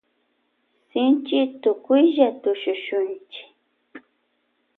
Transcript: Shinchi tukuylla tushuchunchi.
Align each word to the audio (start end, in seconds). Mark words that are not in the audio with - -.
Shinchi 0.89 1.39
tukuylla 1.61 2.27
tushuchunchi. 2.41 3.41